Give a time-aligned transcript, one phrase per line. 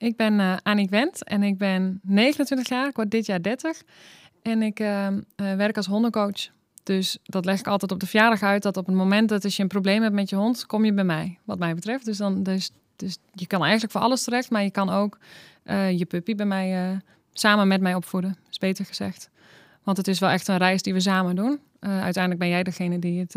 [0.00, 2.88] ik ben uh, Aniek Wendt en ik ben 29 jaar.
[2.88, 3.82] Ik word dit jaar 30.
[4.42, 6.48] En ik uh, werk als hondencoach.
[6.82, 8.62] Dus dat leg ik altijd op de verjaardag uit.
[8.62, 10.92] Dat op het moment dat als je een probleem hebt met je hond, kom je
[10.92, 11.38] bij mij.
[11.44, 12.04] Wat mij betreft.
[12.04, 14.50] Dus, dan, dus, dus je kan eigenlijk voor alles terecht.
[14.50, 15.18] Maar je kan ook
[15.64, 17.00] uh, je puppy bij mij
[17.32, 18.36] samen met mij opvoeden.
[18.50, 19.30] Is beter gezegd.
[19.82, 21.60] Want het is wel echt een reis die we samen doen.
[21.80, 23.36] uiteindelijk ben jij degene die het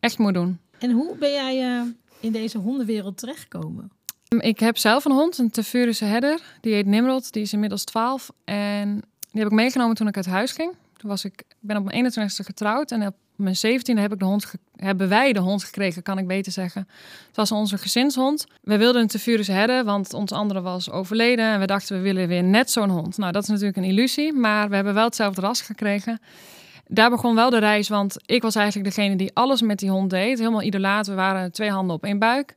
[0.00, 0.58] echt moet doen.
[0.78, 1.84] En hoe ben jij
[2.20, 3.90] in deze hondenwereld terechtgekomen?
[4.40, 6.40] Ik heb zelf een hond, een Tefurische herder.
[6.60, 7.32] Die heet Nimrod.
[7.32, 8.30] Die is inmiddels 12.
[8.44, 10.72] En die heb ik meegenomen toen ik uit huis ging.
[10.96, 12.90] Toen was ik, ben op mijn 21ste getrouwd.
[12.90, 16.26] En op mijn 17e heb ik de hond hebben wij de hond gekregen, kan ik
[16.26, 16.88] beter zeggen.
[17.26, 18.46] Het was onze gezinshond.
[18.60, 21.44] We wilden een Tefurische herder, want ons andere was overleden.
[21.44, 23.16] En we dachten, we willen weer net zo'n hond.
[23.16, 24.32] Nou, dat is natuurlijk een illusie.
[24.32, 26.20] Maar we hebben wel hetzelfde ras gekregen
[26.94, 30.10] daar begon wel de reis, want ik was eigenlijk degene die alles met die hond
[30.10, 30.38] deed.
[30.38, 31.06] Helemaal idolaat.
[31.06, 32.54] We waren twee handen op één buik.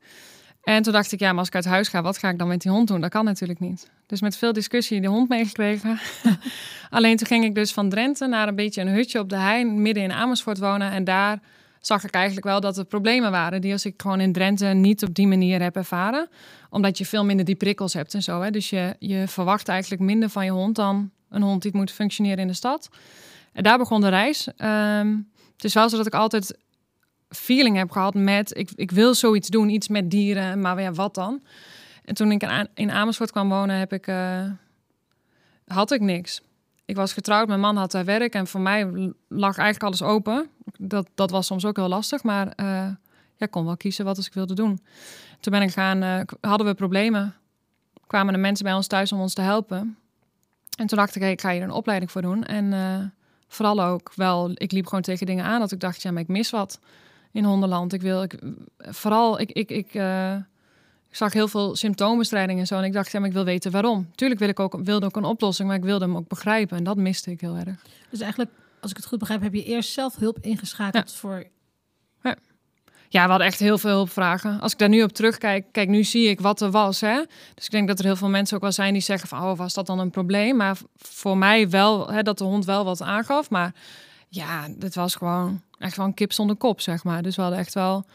[0.66, 2.48] En toen dacht ik, ja, maar als ik uit huis ga, wat ga ik dan
[2.48, 3.02] met die hond doen?
[3.02, 3.90] Dat kan natuurlijk niet.
[4.06, 6.00] Dus met veel discussie de hond meegekregen.
[6.90, 9.66] Alleen toen ging ik dus van Drenthe naar een beetje een hutje op de hei,
[9.66, 10.92] midden in Amersfoort wonen.
[10.92, 11.40] En daar
[11.80, 15.04] zag ik eigenlijk wel dat er problemen waren die als ik gewoon in Drenthe niet
[15.04, 16.30] op die manier heb ervaren.
[16.70, 18.42] Omdat je veel minder die prikkels hebt en zo.
[18.42, 18.52] Hè?
[18.52, 22.40] Dus je, je verwacht eigenlijk minder van je hond dan een hond die moet functioneren
[22.40, 22.90] in de stad.
[23.54, 24.48] En daar begon de reis.
[24.58, 26.58] Um, het is wel zo dat ik altijd
[27.36, 28.58] feeling heb gehad met...
[28.58, 31.42] Ik, ik wil zoiets doen, iets met dieren, maar ja, wat dan?
[32.06, 34.50] En toen ik in Amersfoort kwam wonen, heb ik, uh,
[35.68, 36.42] had ik niks.
[36.86, 40.50] Ik was getrouwd, mijn man had daar werk en voor mij lag eigenlijk alles open.
[40.78, 42.66] Dat, dat was soms ook heel lastig, maar uh,
[43.36, 44.80] ja, ik kon wel kiezen wat ik wilde doen.
[45.40, 47.36] Toen ben ik gaan, uh, hadden we problemen.
[48.08, 49.98] Kwamen de mensen bij ons thuis om ons te helpen.
[50.78, 52.44] En toen dacht ik, ik ga hier een opleiding voor doen.
[52.44, 53.14] En
[53.48, 56.28] vooral ook wel, ik liep gewoon tegen dingen aan dat ik dacht, ja, maar ik
[56.28, 56.80] mis wat
[57.36, 57.94] in hondenland.
[57.94, 58.40] Ik wil, ik,
[58.78, 60.36] vooral, ik, ik, ik, uh,
[61.10, 62.78] ik zag heel veel symptoombestrijding en zo.
[62.78, 64.10] En ik dacht, ja, maar ik wil weten waarom.
[64.16, 66.78] Tuurlijk wil ik ook, wilde ook een oplossing, maar ik wilde hem ook begrijpen.
[66.78, 67.86] En dat miste ik heel erg.
[68.10, 71.46] Dus eigenlijk, als ik het goed begrijp, heb je eerst zelf hulp ingeschakeld voor
[73.16, 74.60] ja, we hadden echt heel veel hulpvragen.
[74.60, 77.02] Als ik daar nu op terugkijk, kijk, nu zie ik wat er was.
[77.02, 77.22] Hè?
[77.54, 79.58] Dus ik denk dat er heel veel mensen ook wel zijn die zeggen van, oh,
[79.58, 80.56] was dat dan een probleem?
[80.56, 83.50] Maar voor mij wel, hè, dat de hond wel wat aangaf.
[83.50, 83.74] Maar
[84.36, 87.22] ja, dit was gewoon echt wel een kip zonder kop, zeg maar.
[87.22, 88.06] Dus we hadden echt wel,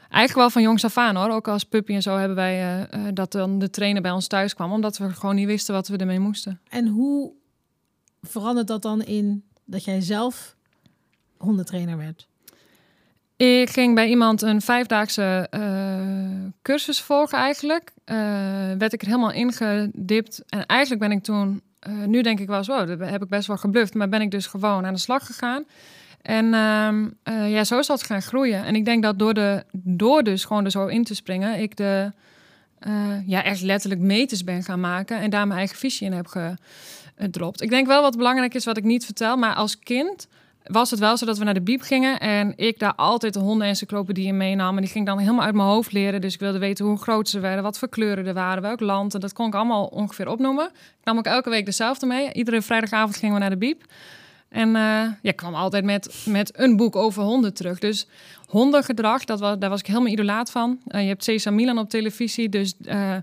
[0.00, 1.30] eigenlijk wel van jongs af aan hoor.
[1.30, 4.54] Ook als puppy en zo hebben wij uh, dat dan de trainer bij ons thuis
[4.54, 6.60] kwam, omdat we gewoon niet wisten wat we ermee moesten.
[6.68, 7.32] En hoe
[8.22, 10.56] verandert dat dan in dat jij zelf
[11.36, 12.28] hondentrainer werd?
[13.36, 17.92] Ik ging bij iemand een vijfdaagse uh, cursus volgen eigenlijk.
[18.06, 18.16] Uh,
[18.78, 20.42] werd ik er helemaal ingedipt.
[20.48, 23.46] En eigenlijk ben ik toen, uh, nu denk ik wel zo, dat heb ik best
[23.46, 23.94] wel gebluft.
[23.94, 25.64] Maar ben ik dus gewoon aan de slag gegaan.
[26.22, 27.08] En ehm,
[27.48, 28.64] ja, zo is dat gaan groeien.
[28.64, 31.76] En ik denk dat door, de, door dus gewoon er zo in te springen, ik
[31.76, 32.12] de,
[33.26, 35.18] ja, echt letterlijk meters ben gaan maken.
[35.18, 36.26] En daar mijn eigen visie in heb
[37.16, 37.62] gedropt.
[37.62, 39.36] Ik denk wel wat belangrijk is, wat ik niet vertel.
[39.36, 40.28] Maar als kind
[40.64, 43.40] was het wel zo dat we naar de biep gingen en ik daar altijd de
[43.40, 44.76] hondenencyclopedie meenam.
[44.76, 46.20] En die ging dan helemaal uit mijn hoofd leren.
[46.20, 49.14] Dus ik wilde weten hoe groot ze werden, wat voor kleuren er waren, welk land.
[49.14, 50.66] En dat kon ik allemaal ongeveer opnoemen.
[50.74, 52.32] Ik nam ook elke week dezelfde mee.
[52.32, 53.84] Iedere vrijdagavond gingen we naar de biep.
[54.48, 57.78] En uh, ja, ik kwam altijd met, met een boek over honden terug.
[57.78, 58.06] Dus
[58.46, 60.78] hondengedrag, dat was, daar was ik helemaal idolaat van.
[60.88, 62.74] Uh, je hebt Cesar Milan op televisie, dus...
[62.80, 63.16] Uh,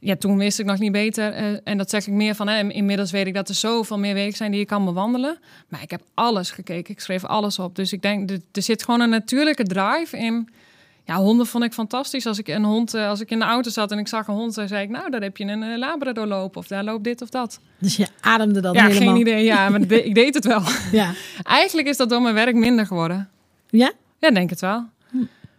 [0.00, 1.42] ja, toen wist ik nog niet beter.
[1.42, 4.14] Uh, en dat zeg ik meer van, hè, inmiddels weet ik dat er zoveel meer
[4.14, 5.38] wegen zijn die je kan bewandelen.
[5.68, 7.76] Maar ik heb alles gekeken, ik schreef alles op.
[7.76, 10.48] Dus ik denk, er, zit gewoon een natuurlijke drive in.
[11.04, 12.26] Ja, honden vond ik fantastisch.
[12.26, 14.34] Als ik een hond, uh, als ik in de auto zat en ik zag een
[14.34, 17.04] hond, dan zei ik, nou, daar heb je een uh, Labrador lopen of daar loopt
[17.04, 17.60] dit of dat.
[17.78, 19.08] Dus je ademde dan ja, helemaal?
[19.08, 19.44] geen idee.
[19.44, 20.62] Ja, maar ik deed het wel.
[20.92, 21.12] Ja.
[21.42, 23.28] Eigenlijk is dat door mijn werk minder geworden.
[23.68, 23.92] Ja?
[24.18, 24.84] Ja, denk het wel.
[25.10, 25.16] Hm.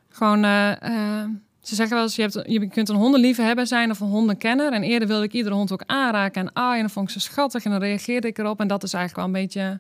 [0.10, 0.44] Gewoon
[1.62, 4.74] ze zeggen wel eens, je, hebt, je kunt een hondenliefhebber zijn of een hondenkenner.
[4.74, 6.76] En eerder wilde ik iedere hond ook aanraken en aaien.
[6.76, 8.60] En dan vond ik ze schattig en dan reageerde ik erop.
[8.60, 9.80] En dat is eigenlijk wel een beetje...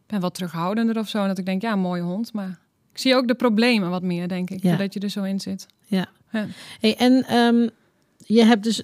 [0.00, 1.22] Ik ben wat terughoudender of zo.
[1.22, 2.32] En dat ik denk, ja, mooie hond.
[2.32, 2.58] Maar
[2.92, 4.62] ik zie ook de problemen wat meer, denk ik.
[4.62, 4.76] Ja.
[4.76, 5.66] Dat je er zo in zit.
[5.84, 6.06] Ja.
[6.30, 6.46] ja.
[6.80, 7.70] Hey, en um,
[8.16, 8.82] je hebt dus...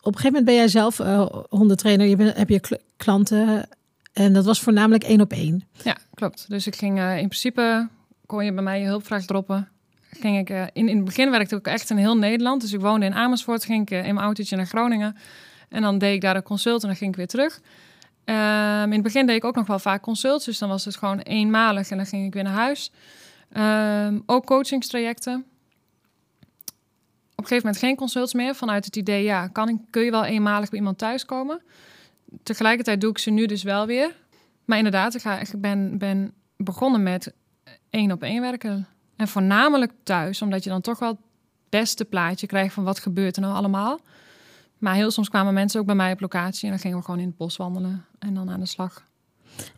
[0.00, 2.06] Op een gegeven moment ben jij zelf uh, hondentrainer.
[2.06, 3.68] Je bent, heb je klanten...
[4.12, 5.64] En dat was voornamelijk één op één.
[5.82, 6.44] Ja, klopt.
[6.48, 7.88] Dus ik ging uh, in principe...
[8.26, 9.68] kon je bij mij je hulpvraag droppen
[10.20, 12.60] ging ik, uh, in, in het begin werkte ik echt in heel Nederland.
[12.60, 15.16] Dus ik woonde in Amersfoort, ging ik uh, in mijn autootje naar Groningen.
[15.68, 17.60] En dan deed ik daar een consult en dan ging ik weer terug.
[18.24, 20.96] Um, in het begin deed ik ook nog wel vaak consults, dus dan was het
[20.96, 22.92] gewoon eenmalig en dan ging ik weer naar huis.
[24.08, 25.34] Um, ook coachingstrajecten.
[25.34, 25.44] Op
[27.36, 30.70] een gegeven moment geen consults meer, vanuit het idee, ja, kan kun je wel eenmalig
[30.70, 31.62] bij iemand thuiskomen?
[32.42, 34.16] Tegelijkertijd doe ik ze nu dus wel weer.
[34.64, 37.32] Maar inderdaad, ik, ik ben, ben begonnen met
[37.90, 38.86] één op één werken.
[39.16, 41.18] En voornamelijk thuis, omdat je dan toch wel het
[41.68, 44.00] beste plaatje krijgt van wat gebeurt er nou allemaal.
[44.78, 47.20] Maar heel soms kwamen mensen ook bij mij op locatie en dan gingen we gewoon
[47.20, 49.04] in het bos wandelen en dan aan de slag.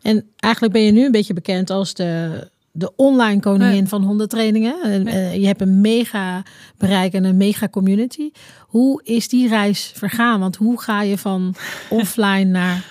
[0.01, 4.83] En eigenlijk ben je nu een beetje bekend als de, de online koningin van hondentrainingen.
[4.83, 6.43] En, eh, je hebt een mega
[6.77, 8.31] bereik en een mega community.
[8.59, 10.39] Hoe is die reis vergaan?
[10.39, 11.55] Want hoe ga je van
[11.89, 12.85] offline naar...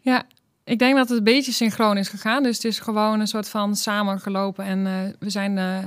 [0.00, 0.24] Ja,
[0.70, 2.42] ik denk dat het een beetje synchroon is gegaan.
[2.42, 4.64] Dus het is gewoon een soort van samengelopen.
[4.64, 5.56] En uh, we zijn...
[5.56, 5.78] Uh,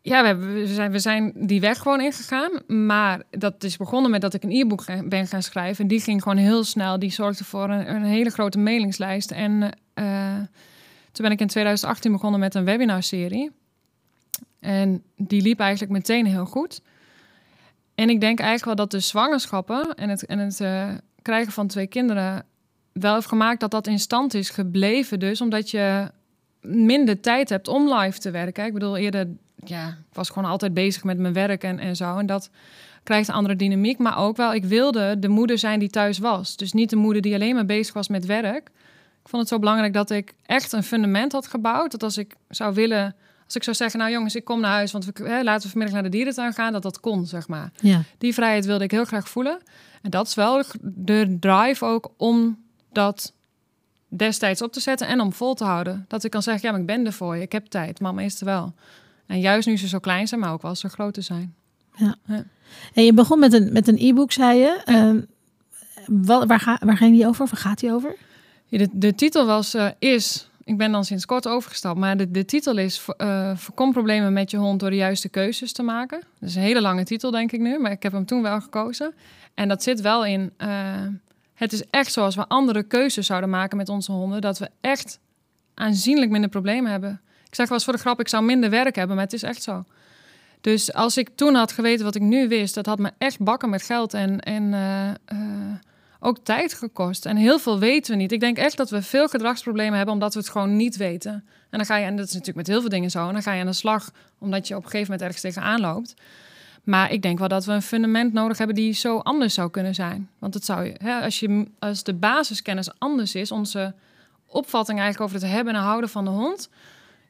[0.00, 2.50] ja, we, hebben, zijn, we zijn die weg gewoon ingegaan.
[2.86, 5.82] Maar dat is begonnen met dat ik een e-book ben gaan schrijven.
[5.82, 6.98] En die ging gewoon heel snel.
[6.98, 9.30] Die zorgde voor een, een hele grote mailingslijst.
[9.30, 9.62] En
[9.94, 10.36] uh,
[11.12, 13.50] toen ben ik in 2018 begonnen met een webinarserie.
[14.60, 16.80] En die liep eigenlijk meteen heel goed.
[17.94, 20.60] En ik denk eigenlijk wel dat de zwangerschappen en het, en het
[21.22, 22.46] krijgen van twee kinderen
[22.94, 25.18] wel heeft gemaakt dat dat in stand is gebleven.
[25.18, 26.10] Dus omdat je
[26.60, 28.64] minder tijd hebt om live te werken.
[28.64, 29.28] Ik bedoel, eerder
[29.64, 32.18] ja, ik was gewoon altijd bezig met mijn werk en, en zo.
[32.18, 32.50] En dat
[33.02, 33.98] krijgt een andere dynamiek.
[33.98, 36.56] Maar ook wel, ik wilde de moeder zijn die thuis was.
[36.56, 38.70] Dus niet de moeder die alleen maar bezig was met werk.
[39.22, 41.90] Ik vond het zo belangrijk dat ik echt een fundament had gebouwd.
[41.90, 43.14] Dat als ik zou willen,
[43.44, 45.68] als ik zou zeggen, nou jongens, ik kom naar huis, want we, hè, laten we
[45.68, 47.72] vanmiddag naar de dierentuin gaan, dat dat kon, zeg maar.
[47.80, 48.02] Ja.
[48.18, 49.58] Die vrijheid wilde ik heel graag voelen.
[50.02, 52.63] En dat is wel de drive ook om
[52.94, 53.32] dat
[54.08, 56.04] destijds op te zetten en om vol te houden.
[56.08, 58.22] Dat ik kan zeggen, ja, maar ik ben er voor je, ik heb tijd, mama
[58.22, 58.74] is er wel.
[59.26, 61.54] En juist nu ze zo klein zijn, maar ook wel zo groot zijn.
[61.96, 62.16] Ja.
[62.26, 62.44] ja.
[62.94, 64.82] En je begon met een met een e-book, zei je.
[64.84, 65.12] Ja.
[65.12, 65.22] Uh,
[66.06, 67.46] wat, waar, ga, waar ging die over?
[67.46, 68.16] Waar gaat die over?
[68.68, 70.48] De, de titel was uh, is.
[70.64, 74.50] Ik ben dan sinds kort overgestapt, maar de, de titel is uh, voorkom problemen met
[74.50, 76.22] je hond door de juiste keuzes te maken.
[76.38, 78.60] Dat is een hele lange titel, denk ik nu, maar ik heb hem toen wel
[78.60, 79.14] gekozen.
[79.54, 80.52] En dat zit wel in.
[81.54, 85.18] Het is echt zoals we andere keuzes zouden maken met onze honden, dat we echt
[85.74, 87.20] aanzienlijk minder problemen hebben.
[87.48, 89.42] Ik zeg wel eens voor de grap, ik zou minder werk hebben, maar het is
[89.42, 89.84] echt zo.
[90.60, 93.70] Dus als ik toen had geweten wat ik nu wist, dat had me echt bakken
[93.70, 95.74] met geld en, en uh, uh,
[96.20, 97.26] ook tijd gekost.
[97.26, 98.32] En heel veel weten we niet.
[98.32, 101.32] Ik denk echt dat we veel gedragsproblemen hebben omdat we het gewoon niet weten.
[101.70, 103.42] En dan ga je, en dat is natuurlijk met heel veel dingen zo, en dan
[103.42, 106.14] ga je aan de slag omdat je op een gegeven moment ergens tegenaan loopt.
[106.84, 109.94] Maar ik denk wel dat we een fundament nodig hebben die zo anders zou kunnen
[109.94, 110.28] zijn.
[110.38, 113.94] Want het zou, hè, als, je, als de basiskennis anders is, onze
[114.46, 116.68] opvatting eigenlijk over het hebben en houden van de hond,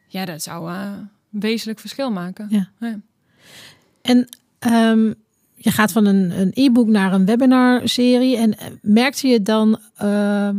[0.07, 0.93] ja, dat zou uh,
[1.33, 2.47] een wezenlijk verschil maken.
[2.51, 2.69] Ja.
[2.81, 3.01] ja.
[4.03, 4.29] En
[4.73, 5.15] um,
[5.55, 8.37] je gaat van een, e-book naar een webinar-serie.
[8.37, 10.51] En merkte je dan, uh,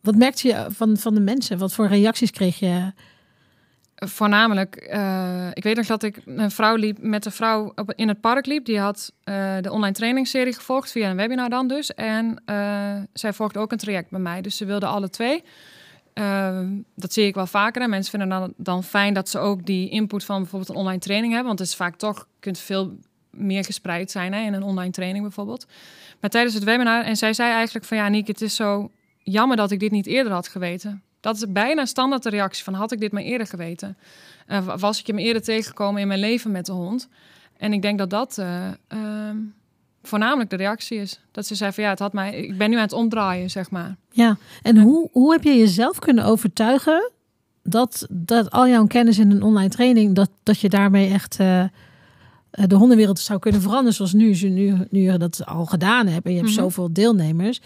[0.00, 1.58] wat merkte je van, van de mensen?
[1.58, 2.92] Wat voor reacties kreeg je?
[4.06, 8.08] Voornamelijk, uh, ik weet nog dat ik een vrouw liep met een vrouw op, in
[8.08, 8.64] het park liep.
[8.64, 11.94] Die had uh, de online trainingsserie gevolgd via een webinar dan dus.
[11.94, 14.40] En uh, zij volgde ook een traject bij mij.
[14.40, 15.44] Dus ze wilden alle twee.
[16.14, 16.60] Uh,
[16.94, 17.82] dat zie ik wel vaker.
[17.82, 21.00] En mensen vinden dan, dan fijn dat ze ook die input van bijvoorbeeld een online
[21.00, 21.48] training hebben.
[21.48, 22.98] Want het is vaak toch, kunt veel
[23.30, 25.66] meer gespreid zijn hè, in een online training bijvoorbeeld.
[26.20, 28.90] Maar tijdens het webinar, en zij zei eigenlijk van ja, Niek, het is zo
[29.22, 31.02] jammer dat ik dit niet eerder had geweten.
[31.20, 33.96] Dat is bijna standaard de reactie van had ik dit maar eerder geweten.
[34.48, 37.08] Uh, was ik je me eerder tegengekomen in mijn leven met de hond.
[37.56, 39.30] En ik denk dat dat uh, uh,
[40.02, 41.20] voornamelijk de reactie is.
[41.30, 43.70] Dat ze zei van ja, het had mij, ik ben nu aan het omdraaien, zeg
[43.70, 43.96] maar.
[44.10, 44.82] Ja, en ja.
[44.82, 47.10] Hoe, hoe heb je jezelf kunnen overtuigen
[47.62, 51.64] dat, dat al jouw kennis in een online training, dat, dat je daarmee echt uh,
[52.50, 56.32] de hondenwereld zou kunnen veranderen zoals nu, nu, nu je dat al gedaan hebt en
[56.32, 56.64] je hebt mm -hmm.
[56.64, 57.60] zoveel deelnemers.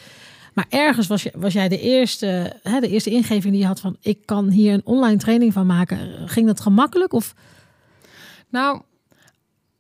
[0.53, 3.81] Maar ergens was, je, was jij de eerste, hè, de eerste ingeving die je had
[3.81, 6.29] van ik kan hier een online training van maken.
[6.29, 7.13] Ging dat gemakkelijk?
[7.13, 7.35] Of?
[8.49, 8.83] Nou,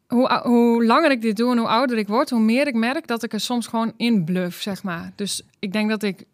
[0.07, 3.07] hoe, hoe langer ik dit doe en hoe ouder ik word, hoe meer ik merk
[3.07, 5.13] dat ik er soms gewoon in bluff, zeg maar.
[5.17, 6.25] Dus ik denk dat ik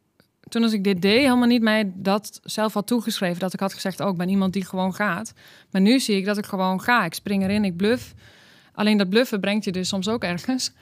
[0.49, 3.39] toen als ik dit deed, helemaal niet mij dat zelf had toegeschreven.
[3.39, 5.33] Dat ik had gezegd, ook oh, ben iemand die gewoon gaat.
[5.71, 7.05] Maar nu zie ik dat ik gewoon ga.
[7.05, 8.15] Ik spring erin, ik bluff.
[8.73, 10.73] Alleen dat bluffen brengt je dus soms ook ergens.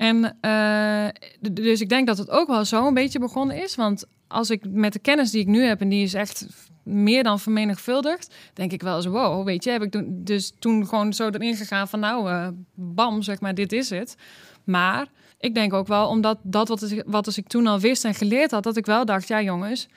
[0.00, 1.06] En uh,
[1.52, 3.74] dus ik denk dat het ook wel zo een beetje begonnen is.
[3.74, 6.46] Want als ik met de kennis die ik nu heb, en die is echt
[6.82, 11.12] meer dan vermenigvuldigd, denk ik wel eens, wow, weet je, heb ik dus toen gewoon
[11.12, 14.16] zo erin gegaan van nou, uh, bam, zeg maar, dit is het.
[14.64, 15.06] Maar
[15.38, 18.50] ik denk ook wel, omdat dat wat, wat als ik toen al wist en geleerd
[18.50, 19.88] had, dat ik wel dacht, ja jongens,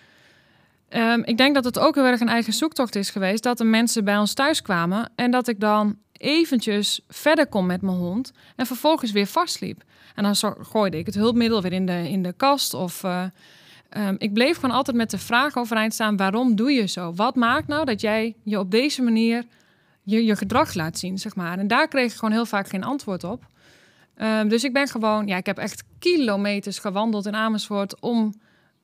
[0.90, 3.64] um, ik denk dat het ook heel erg een eigen zoektocht is geweest, dat de
[3.64, 8.32] mensen bij ons thuis kwamen en dat ik dan eventjes verder kom met mijn hond
[8.56, 9.84] en vervolgens weer vastliep.
[10.16, 13.04] En dan gooide ik het hulpmiddel weer in de, in de kast of...
[13.04, 13.24] Uh,
[13.98, 17.14] um, ik bleef gewoon altijd met de vraag overeind staan: waarom doe je zo?
[17.14, 19.46] Wat maakt nou dat jij je op deze manier
[20.04, 21.60] je, je gedrag laat zien, zeg maar?
[21.60, 23.46] En daar kreeg ik gewoon heel vaak geen antwoord op.
[24.18, 28.34] Um, dus ik ben gewoon, ja, ik heb echt kilometers gewandeld in Amersfoort om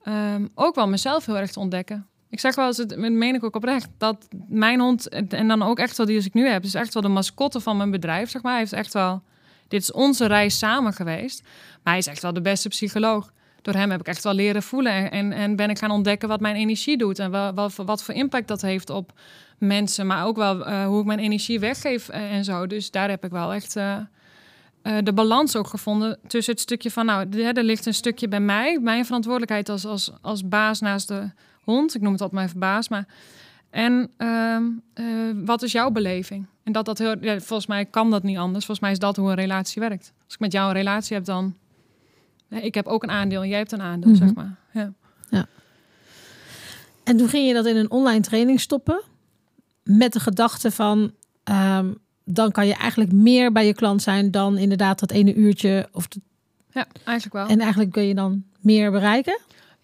[0.07, 2.07] um, ook wel mezelf heel erg te ontdekken.
[2.29, 5.79] Ik zeg wel eens, het meen ik ook oprecht, dat mijn hond, en dan ook
[5.79, 8.29] echt wel die als ik nu heb, is echt wel de mascotte van mijn bedrijf,
[8.29, 8.51] zeg maar.
[8.51, 9.21] Hij heeft echt wel
[9.69, 11.41] dit is onze reis samen geweest.
[11.83, 13.31] Maar hij is echt wel de beste psycholoog.
[13.61, 16.39] Door hem heb ik echt wel leren voelen en, en ben ik gaan ontdekken wat
[16.39, 19.13] mijn energie doet en wat, wat, wat voor impact dat heeft op
[19.57, 22.67] mensen, maar ook wel uh, hoe ik mijn energie weggeef en zo.
[22.67, 23.97] Dus daar heb ik wel echt uh,
[25.03, 28.79] de balans ook gevonden tussen het stukje van, nou, er ligt een stukje bij mij,
[28.81, 31.31] mijn verantwoordelijkheid als, als, als baas naast de
[31.71, 31.95] hond.
[31.95, 33.07] Ik noem het altijd mijn baas, maar
[33.69, 34.63] en ehm,
[35.45, 36.45] wat is jouw beleving?
[36.63, 38.65] En dat dat heel, ja, volgens mij kan dat niet anders.
[38.65, 40.13] Volgens mij is dat hoe een relatie werkt.
[40.25, 41.55] Als ik met jou een relatie heb, dan
[42.49, 44.27] ik heb ook een aandeel en jij hebt een aandeel, mm -hmm.
[44.27, 44.55] zeg maar.
[44.73, 44.93] Ja.
[45.29, 45.45] ja.
[47.03, 49.01] En toen ging je dat in een online training stoppen
[49.83, 51.11] met de gedachte van
[51.43, 55.89] um, dan kan je eigenlijk meer bij je klant zijn dan inderdaad dat ene uurtje
[55.91, 56.21] of de...
[56.71, 59.39] ja eigenlijk wel en eigenlijk kun je dan meer bereiken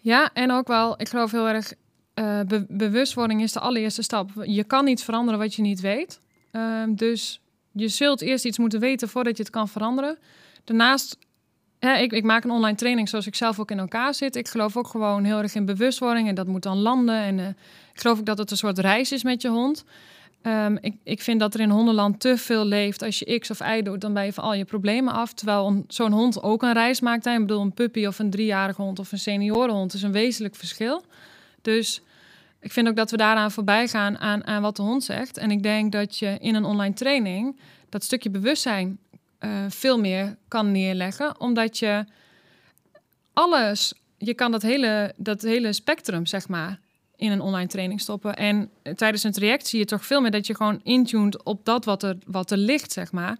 [0.06, 1.72] ja en ook wel ik geloof heel erg
[2.14, 6.20] uh, be bewustwording is de allereerste stap je kan niet veranderen wat je niet weet
[6.52, 7.40] uh, dus
[7.72, 10.18] je zult eerst iets moeten weten voordat je het kan veranderen
[10.64, 11.18] daarnaast
[11.78, 14.36] ja, ik, ik, maak een online training zoals ik zelf ook in elkaar zit.
[14.36, 17.18] Ik geloof ook gewoon heel erg in bewustwording en dat moet dan landen.
[17.18, 17.48] En uh,
[17.92, 19.84] ik geloof ook dat het een soort reis is met je hond.
[20.46, 23.02] Um, ik, ik vind dat er in hondenland te veel leeft.
[23.02, 25.32] Als je X of Y doet, dan ben je van al je problemen af.
[25.32, 27.26] Terwijl zo'n hond ook een reis maakt.
[27.26, 31.04] Ik bedoel, een puppy of een driejarige hond of een seniorenhond is een wezenlijk verschil.
[31.62, 32.02] Dus
[32.60, 35.36] ik vind ook dat we daaraan voorbij gaan aan, aan wat de hond zegt.
[35.36, 38.98] En ik denk dat je in een online training dat stukje bewustzijn
[39.40, 41.40] uh, veel meer kan neerleggen.
[41.40, 42.04] Omdat je
[43.32, 46.78] alles, je kan dat hele, dat hele spectrum, zeg maar,
[47.16, 48.36] in een online training stoppen.
[48.36, 51.84] En tijdens een traject zie je toch veel meer dat je gewoon intuned op dat
[51.84, 53.38] wat er, wat er ligt, zeg maar.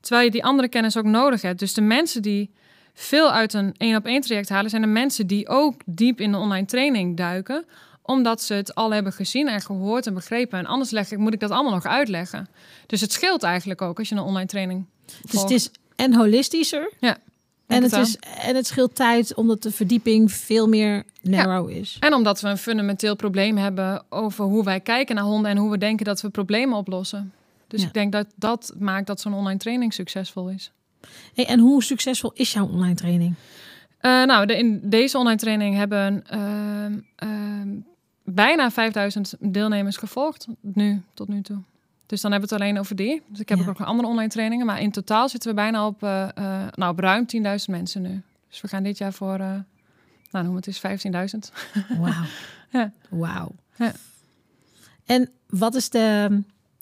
[0.00, 1.58] Terwijl je die andere kennis ook nodig hebt.
[1.58, 2.50] Dus de mensen die
[2.94, 6.32] veel uit een één op één traject halen, zijn de mensen die ook diep in
[6.32, 7.64] de online training duiken
[8.02, 10.58] omdat ze het al hebben gezien en gehoord en begrepen.
[10.58, 12.48] En anders leg ik, moet ik dat allemaal nog uitleggen.
[12.86, 14.86] Dus het scheelt eigenlijk ook als je een online training.
[15.30, 16.92] Dus het is en holistischer.
[17.00, 17.18] Ja.
[17.66, 21.96] En het, is, en het scheelt tijd omdat de verdieping veel meer narrow is.
[22.00, 25.70] En omdat we een fundamenteel probleem hebben over hoe wij kijken naar honden en hoe
[25.70, 27.32] we denken dat we problemen oplossen.
[27.68, 27.86] Dus ja.
[27.86, 30.72] ik denk dat dat maakt dat zo'n online training succesvol is.
[31.34, 33.34] Hey, en hoe succesvol is jouw online training?
[34.00, 37.80] Uh, nou, de, in deze online training hebben uh, uh,
[38.24, 41.58] bijna 5000 deelnemers gevolgd nu tot nu toe.
[42.12, 43.22] Dus dan hebben we het alleen over die.
[43.26, 43.66] Dus ik heb ja.
[43.68, 44.66] ook nog andere online trainingen.
[44.66, 48.22] Maar in totaal zitten we bijna op, uh, uh, nou, op ruim 10.000 mensen nu.
[48.48, 49.54] Dus we gaan dit jaar voor, uh,
[50.30, 51.38] nou noem het eens 15.000.
[51.98, 52.24] Wauw.
[52.80, 52.92] ja.
[53.08, 53.54] Wauw.
[53.76, 53.92] Ja.
[55.06, 56.38] En wat is de,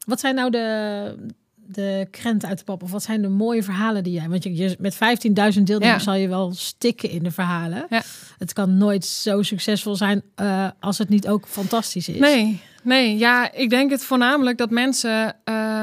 [0.07, 1.27] wat zijn nou de,
[1.73, 2.83] de krenten uit de pap?
[2.83, 4.29] Of wat zijn de mooie verhalen die jij...
[4.29, 4.99] Want je, je met 15.000
[5.31, 5.99] deelnemers ja.
[5.99, 7.87] zal je wel stikken in de verhalen.
[7.91, 8.03] Ja.
[8.39, 12.19] Het kan nooit zo succesvol zijn uh, als het niet ook fantastisch is.
[12.19, 13.19] Nee, nee.
[13.19, 15.37] Ja, ik denk het voornamelijk dat mensen...
[15.45, 15.83] Uh,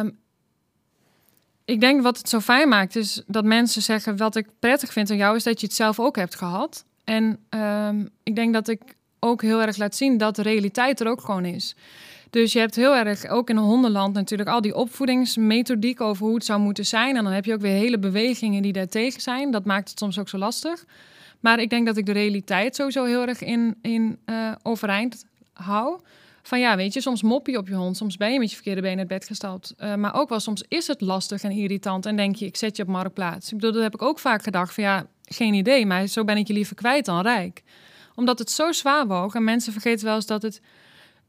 [1.65, 4.17] ik denk wat het zo fijn maakt is dat mensen zeggen...
[4.17, 6.85] wat ik prettig vind aan jou is dat je het zelf ook hebt gehad.
[7.03, 7.89] En uh,
[8.23, 8.81] ik denk dat ik
[9.19, 11.75] ook heel erg laat zien dat de realiteit er ook gewoon is.
[12.29, 16.45] Dus je hebt heel erg, ook in hondenland natuurlijk, al die opvoedingsmethodiek over hoe het
[16.45, 17.15] zou moeten zijn.
[17.15, 19.51] En dan heb je ook weer hele bewegingen die daar tegen zijn.
[19.51, 20.85] Dat maakt het soms ook zo lastig.
[21.39, 25.99] Maar ik denk dat ik de realiteit sowieso heel erg in, in uh, overeind hou.
[26.41, 28.55] Van ja, weet je, soms mop je op je hond, soms ben je met je
[28.55, 29.73] verkeerde been het bed gestapt.
[29.77, 32.77] Uh, maar ook wel soms is het lastig en irritant en denk je, ik zet
[32.77, 33.51] je op marktplaats.
[33.51, 36.37] Ik bedoel, dat heb ik ook vaak gedacht van ja, geen idee, maar zo ben
[36.37, 37.63] ik je liever kwijt dan rijk.
[38.15, 40.61] Omdat het zo zwaar woog en mensen vergeten wel eens dat het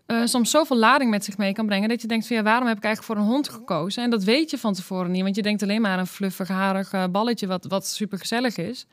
[0.08, 2.68] uh, soms zoveel lading met zich mee kan brengen dat je denkt van ja, waarom
[2.68, 4.02] heb ik eigenlijk voor een hond gekozen?
[4.02, 6.48] En dat weet je van tevoren niet, want je denkt alleen maar aan een fluffig,
[6.48, 8.86] harig uh, balletje wat, wat super gezellig is.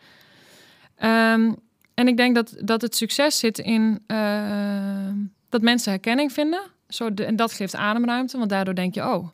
[1.03, 1.55] Um,
[1.93, 5.09] en ik denk dat, dat het succes zit in uh,
[5.49, 6.61] dat mensen herkenning vinden.
[6.87, 9.27] Zo en dat geeft ademruimte, want daardoor denk je, oh,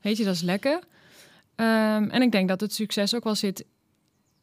[0.00, 0.74] weet je, dat is lekker.
[0.74, 3.64] Um, en ik denk dat het succes ook wel zit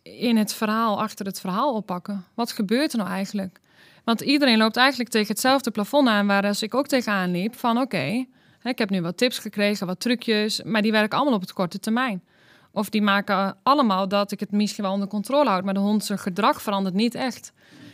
[0.01, 2.25] in het verhaal, achter het verhaal oppakken.
[2.33, 3.59] Wat gebeurt er nou eigenlijk?
[4.03, 7.55] Want iedereen loopt eigenlijk tegen hetzelfde plafond aan, waar als ik ook tegenaan liep.
[7.55, 8.27] Van oké, okay,
[8.63, 11.79] ik heb nu wat tips gekregen, wat trucjes, maar die werken allemaal op het korte
[11.79, 12.23] termijn.
[12.71, 16.05] Of die maken allemaal dat ik het misschien wel onder controle houd, maar de hond
[16.05, 17.51] zijn gedrag verandert niet echt.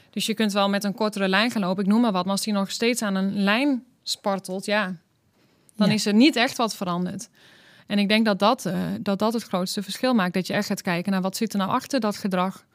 [0.09, 2.33] Dus je kunt wel met een kortere lijn gaan lopen, ik noem maar wat, maar
[2.33, 4.95] als die nog steeds aan een lijn spartelt, ja,
[5.75, 5.93] dan ja.
[5.93, 7.29] is er niet echt wat veranderd.
[7.91, 10.33] En ik denk dat dat, uh, dat dat het grootste verschil maakt.
[10.33, 12.65] Dat je echt gaat kijken naar wat zit er nou achter dat gedrag.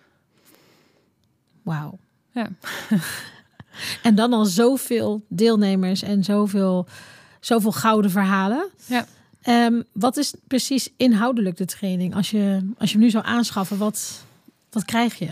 [1.62, 1.98] Wauw.
[2.36, 2.48] Ja.
[4.08, 6.86] en dan al zoveel deelnemers en zoveel,
[7.40, 8.68] zoveel gouden verhalen.
[8.86, 9.06] Ja.
[9.48, 12.14] Um, wat is precies inhoudelijk de training?
[12.14, 14.24] Als je, als je hem nu zou aanschaffen, wat,
[14.70, 15.28] wat krijg je?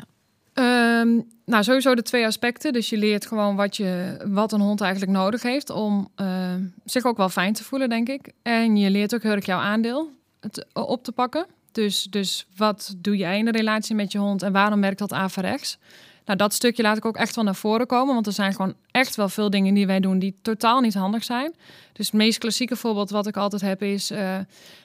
[0.55, 2.73] Um, nou, sowieso de twee aspecten.
[2.73, 7.05] Dus je leert gewoon wat, je, wat een hond eigenlijk nodig heeft om uh, zich
[7.05, 8.33] ook wel fijn te voelen, denk ik.
[8.43, 11.47] En je leert ook heel erg jouw aandeel het, op te pakken.
[11.73, 15.13] Dus, dus wat doe jij in de relatie met je hond en waarom werkt dat
[15.13, 15.79] averechts?
[16.25, 18.75] Nou, dat stukje laat ik ook echt wel naar voren komen, want er zijn gewoon
[18.90, 21.54] echt wel veel dingen die wij doen die totaal niet handig zijn.
[21.93, 24.38] Dus het meest klassieke voorbeeld wat ik altijd heb is uh,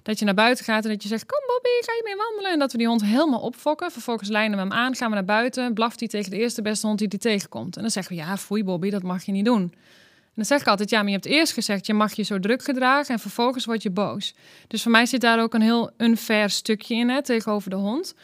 [0.04, 2.52] dat je naar buiten gaat en dat je zegt: Kom Bobby, ga je mee wandelen?
[2.52, 3.92] En dat we die hond helemaal opfokken.
[3.92, 6.88] Vervolgens lijnen we hem aan, gaan we naar buiten, blaft hij tegen de eerste beste
[6.88, 7.76] hond die die tegenkomt.
[7.76, 9.62] En dan zeggen we: Ja, foei Bobby, dat mag je niet doen.
[9.62, 12.40] En dan zeg ik altijd: Ja, maar je hebt eerst gezegd je mag je zo
[12.40, 14.36] druk gedragen en vervolgens word je boos.
[14.68, 18.16] Dus voor mij zit daar ook een heel unfair stukje in hè, tegenover de hond.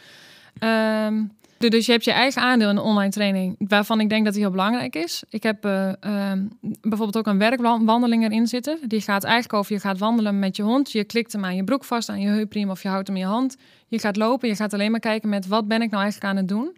[0.60, 4.32] Um, dus je hebt je eigen aandeel in de online training, waarvan ik denk dat
[4.32, 5.22] die heel belangrijk is.
[5.28, 5.92] Ik heb uh,
[6.60, 8.78] bijvoorbeeld ook een werkwandeling erin zitten.
[8.86, 10.92] Die gaat eigenlijk over, je gaat wandelen met je hond.
[10.92, 13.22] Je klikt hem aan je broek vast, aan je heupriem of je houdt hem in
[13.22, 13.56] je hand.
[13.88, 16.38] Je gaat lopen, je gaat alleen maar kijken met wat ben ik nou eigenlijk aan
[16.38, 16.76] het doen.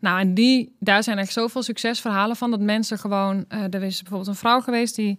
[0.00, 2.50] Nou, en die, daar zijn echt zoveel succesverhalen van.
[2.50, 5.18] Dat mensen gewoon, uh, er is bijvoorbeeld een vrouw geweest die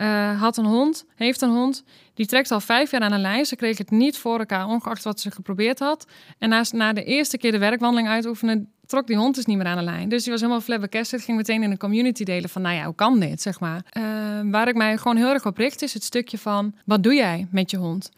[0.00, 1.84] uh, had een hond, heeft een hond.
[2.14, 3.46] Die trekt al vijf jaar aan een lijn.
[3.46, 6.06] Ze kreeg het niet voor elkaar, ongeacht wat ze geprobeerd had.
[6.38, 9.66] En naast, na de eerste keer de werkwandeling uitoefenen, trok die hond dus niet meer
[9.66, 10.08] aan de lijn.
[10.08, 11.22] Dus die was helemaal flabbergasted.
[11.22, 13.84] Ging meteen in de community delen van, nou ja, hoe kan dit, zeg maar.
[13.92, 14.02] Uh,
[14.50, 17.46] waar ik mij gewoon heel erg op richt, is het stukje van, wat doe jij
[17.50, 18.10] met je hond?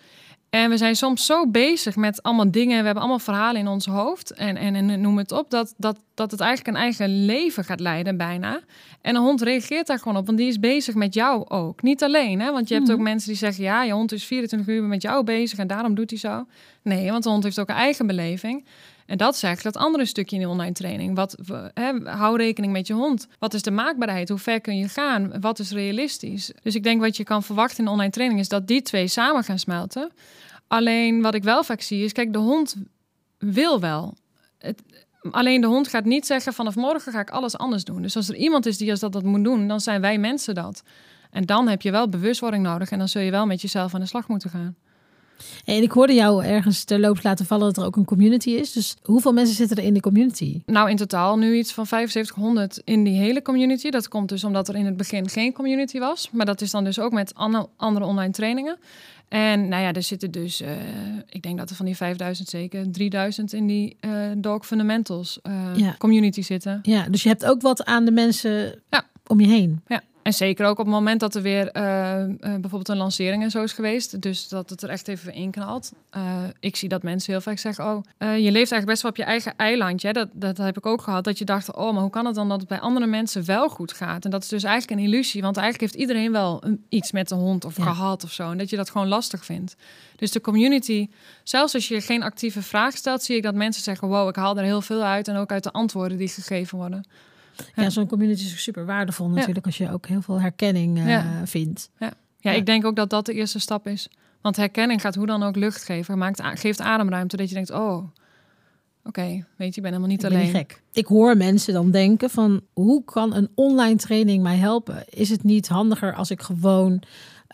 [0.50, 2.78] En we zijn soms zo bezig met allemaal dingen.
[2.78, 4.30] We hebben allemaal verhalen in ons hoofd.
[4.30, 5.50] En, en, en noem het op.
[5.50, 8.60] Dat, dat, dat het eigenlijk een eigen leven gaat leiden, bijna.
[9.00, 10.26] En een hond reageert daar gewoon op.
[10.26, 11.82] Want die is bezig met jou ook.
[11.82, 12.40] Niet alleen.
[12.40, 12.52] Hè?
[12.52, 12.96] Want je hebt mhm.
[12.96, 15.58] ook mensen die zeggen: ja, je hond is 24 uur met jou bezig.
[15.58, 16.46] En daarom doet hij zo.
[16.82, 18.64] Nee, want de hond heeft ook een eigen beleving.
[19.10, 21.14] En dat eigenlijk dat andere stukje in de online training.
[21.14, 21.36] Wat,
[22.04, 23.26] hou rekening met je hond.
[23.38, 24.28] Wat is de maakbaarheid?
[24.28, 25.40] Hoe ver kun je gaan?
[25.40, 26.52] Wat is realistisch?
[26.62, 29.08] Dus ik denk wat je kan verwachten in de online training is dat die twee
[29.08, 30.10] samen gaan smelten.
[30.66, 32.76] Alleen wat ik wel vaak zie is, kijk, de hond
[33.38, 34.14] wil wel.
[34.58, 34.82] Het,
[35.30, 38.02] alleen de hond gaat niet zeggen vanaf morgen ga ik alles anders doen.
[38.02, 40.54] Dus als er iemand is die als dat, dat moet doen, dan zijn wij mensen
[40.54, 40.82] dat.
[41.30, 44.00] En dan heb je wel bewustwording nodig en dan zul je wel met jezelf aan
[44.00, 44.76] de slag moeten gaan.
[45.64, 48.72] En ik hoorde jou ergens terloops laten vallen dat er ook een community is.
[48.72, 50.62] Dus hoeveel mensen zitten er in de community?
[50.66, 53.90] Nou, in totaal nu iets van 7500 in die hele community.
[53.90, 56.30] Dat komt dus omdat er in het begin geen community was.
[56.32, 57.34] Maar dat is dan dus ook met
[57.76, 58.78] andere online trainingen.
[59.30, 60.68] En nou ja, er zitten dus, uh,
[61.28, 65.38] ik denk dat er van die 5000 zeker 3000 in die uh, Dog Fundamentals
[65.76, 66.78] uh, community zitten.
[66.82, 69.06] Ja, dus je hebt ook wat aan de mensen ja.
[69.26, 69.80] om je heen.
[69.86, 70.02] Ja.
[70.22, 73.50] En zeker ook op het moment dat er weer uh, uh, bijvoorbeeld een lancering en
[73.50, 74.22] zo is geweest.
[74.22, 75.92] Dus dat het er echt even inknalt.
[76.16, 76.22] Uh,
[76.60, 79.24] ik zie dat mensen heel vaak zeggen: Oh, je leeft eigenlijk best wel op je
[79.24, 80.12] eigen eilandje.
[80.12, 81.24] Dat, dat heb ik ook gehad.
[81.24, 83.68] Dat je dacht: Oh, maar hoe kan het dan dat het bij andere mensen wel
[83.68, 84.24] goed gaat?
[84.24, 85.42] En dat is dus eigenlijk een illusie.
[85.42, 88.50] Want eigenlijk heeft iedereen wel een, iets met een hond of gehad of zo.
[88.50, 89.76] En dat je dat gewoon lastig vindt.
[90.16, 91.08] Dus de community,
[91.42, 94.56] zelfs als je geen actieve vraag stelt, zie ik dat mensen zeggen: Wow, ik haal
[94.56, 95.28] er heel veel uit.
[95.28, 97.04] En ook uit de antwoorden die gegeven worden.
[97.74, 101.90] Ja, zo'n community is super waardevol natuurlijk als je ook heel veel herkenning uh, vindt.
[101.98, 102.12] Ja.
[102.40, 104.08] Ja, ik denk ook dat dat de eerste stap is.
[104.40, 106.18] Want herkenning gaat hoe dan ook lucht geven.
[106.18, 108.04] Maakt, geeft ademruimte dat je denkt, oh,
[109.04, 110.42] oké, weet je, ik ben helemaal niet alleen.
[110.42, 110.82] Niet gek.
[110.92, 115.04] Ik hoor mensen dan denken van, hoe kan een online training mij helpen?
[115.08, 117.02] Is het niet handiger als ik gewoon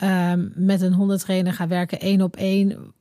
[0.02, 2.92] um, met een hondentrainer ga werken één op één?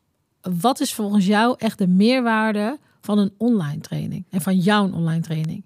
[0.41, 5.21] Wat is volgens jou echt de meerwaarde van een online training en van jouw online
[5.21, 5.63] training?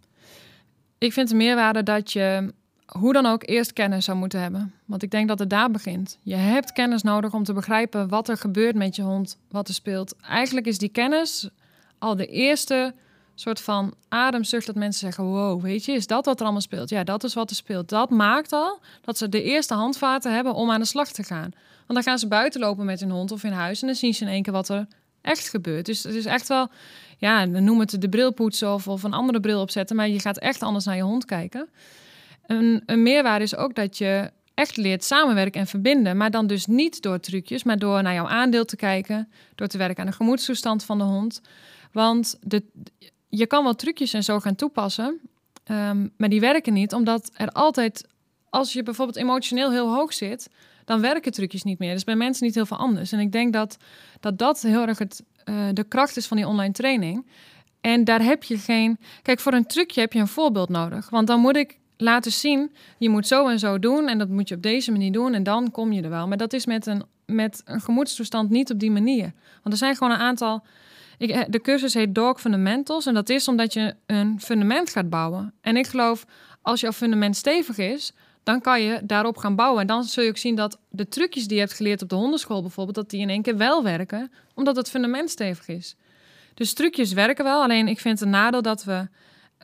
[1.00, 2.54] Ik vind de meerwaarde dat je
[2.86, 4.74] hoe dan ook eerst kennis zou moeten hebben.
[4.86, 6.18] Want ik denk dat het daar begint.
[6.22, 9.74] Je hebt kennis nodig om te begrijpen wat er gebeurt met je hond, wat er
[9.74, 10.16] speelt.
[10.22, 11.50] Eigenlijk is die kennis
[11.98, 12.94] al de eerste
[13.36, 16.90] soort van ademzucht dat mensen zeggen: Wow, weet je, is dat wat er allemaal speelt?
[16.90, 17.90] Ja, dat is wat er speelt.
[17.90, 21.54] Dat maakt al dat ze de eerste handvaten hebben om aan de slag te gaan.
[21.88, 24.14] Want dan gaan ze buiten lopen met hun hond of in huis en dan zien
[24.14, 24.88] ze in één keer wat er
[25.22, 25.86] echt gebeurt.
[25.86, 26.70] Dus het is echt wel,
[27.18, 30.38] ja, noem het de bril poetsen of, of een andere bril opzetten, maar je gaat
[30.38, 31.70] echt anders naar je hond kijken.
[32.46, 36.66] Een, een meerwaarde is ook dat je echt leert samenwerken en verbinden, maar dan dus
[36.66, 40.16] niet door trucjes, maar door naar jouw aandeel te kijken, door te werken aan de
[40.16, 41.42] gemoedstoestand van de hond.
[41.92, 42.64] Want de,
[43.30, 45.20] je kan wel trucjes en zo gaan toepassen,
[45.64, 48.08] ehm, maar die werken niet, omdat er altijd,
[48.50, 50.50] als je bijvoorbeeld emotioneel heel hoog zit,
[50.90, 51.94] dan werken trucjes niet meer.
[51.94, 53.12] Dus bij mensen niet heel veel anders.
[53.12, 53.78] En ik denk dat
[54.20, 57.26] dat, dat heel erg het, uh, de kracht is van die online training.
[57.82, 58.98] En daar heb je geen.
[59.22, 61.10] Kijk, voor een trucje heb je een voorbeeld nodig.
[61.10, 64.08] Want dan moet ik laten zien, je moet zo en zo doen.
[64.08, 65.34] En dat moet je op deze manier doen.
[65.34, 66.28] En dan kom je er wel.
[66.28, 69.34] Maar dat is met een, met een gemoedstoestand niet op die manier.
[69.54, 70.64] Want er zijn gewoon een aantal.
[71.18, 73.06] Ik, eh, de cursus heet Dog Fundamentals.
[73.06, 75.54] En dat is omdat je een fundament gaat bouwen.
[75.62, 76.26] En ik geloof,
[76.62, 79.82] als jouw fundament stevig is, dan kan je daarop gaan bouwen.
[79.82, 82.16] En dan zul je ook zien dat de trucjes die je hebt geleerd op de
[82.16, 85.96] hondenschool bijvoorbeeld, dat die in één keer wel werken, omdat het fundament stevig is.
[86.54, 89.08] Dus trucjes werken wel, alleen ik vind het nadeel dat we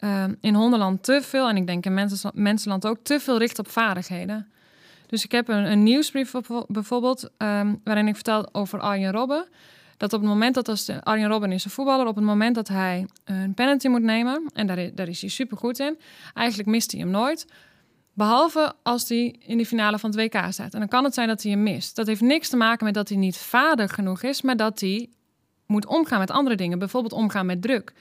[0.03, 3.71] uh, in hondenland te veel, en ik denk in mensenland ook, te veel richten op
[3.71, 4.47] vaardigheden.
[5.07, 6.33] Dus ik heb een, een nieuwsbrief
[6.67, 9.47] bijvoorbeeld, um, waarin ik vertel over Arjen Robben.
[9.97, 13.07] Dat op het moment dat Arjen Robben is een voetballer, op het moment dat hij
[13.23, 15.97] een penalty moet nemen, en daar, daar is hij super goed in,
[16.33, 17.47] eigenlijk mist hij hem nooit.
[18.15, 20.73] Behalve als hij in de finale van het WK staat.
[20.73, 21.95] En dan kan het zijn dat hij hem mist.
[21.95, 25.09] Dat heeft niks te maken met dat hij niet vader genoeg is, maar dat hij
[25.65, 26.79] moet omgaan met andere dingen.
[26.79, 27.93] Bijvoorbeeld omgaan met druk.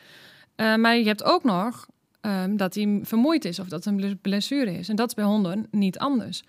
[0.56, 1.86] Uh, maar je hebt ook nog
[2.20, 4.88] um, dat hij vermoeid is of dat een blessure is.
[4.88, 6.42] En dat is bij honden niet anders.